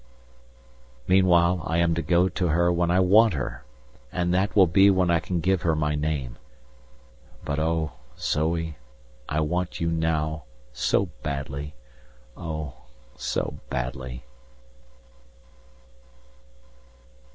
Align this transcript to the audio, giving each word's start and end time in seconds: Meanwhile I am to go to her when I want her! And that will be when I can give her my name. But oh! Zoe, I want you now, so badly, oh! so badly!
Meanwhile 1.07 1.61
I 1.63 1.77
am 1.77 1.93
to 1.93 2.01
go 2.01 2.27
to 2.27 2.47
her 2.47 2.71
when 2.73 2.89
I 2.89 2.99
want 2.99 3.35
her! 3.35 3.63
And 4.11 4.33
that 4.33 4.55
will 4.55 4.65
be 4.65 4.89
when 4.89 5.11
I 5.11 5.19
can 5.19 5.39
give 5.41 5.61
her 5.61 5.75
my 5.75 5.93
name. 5.93 6.37
But 7.45 7.59
oh! 7.59 7.91
Zoe, 8.17 8.77
I 9.29 9.41
want 9.41 9.79
you 9.79 9.91
now, 9.91 10.45
so 10.73 11.09
badly, 11.21 11.75
oh! 12.35 12.73
so 13.15 13.59
badly! 13.69 14.23